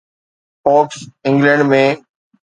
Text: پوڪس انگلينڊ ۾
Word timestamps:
پوڪس 0.63 0.97
انگلينڊ 1.27 1.61
۾ 1.75 1.83